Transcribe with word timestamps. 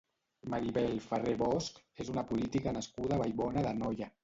Maribel 0.53 0.95
Ferrer 1.07 1.33
Bosch 1.43 1.77
és 2.05 2.11
una 2.15 2.25
política 2.33 2.75
nascuda 2.81 3.17
a 3.17 3.23
Vallbona 3.25 3.69
d'Anoia. 3.69 4.13